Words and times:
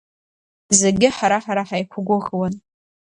Зегьы 0.79 1.07
ҳара-ҳара 1.15 1.63
ҳаиқәгәыӷуан. 1.69 2.53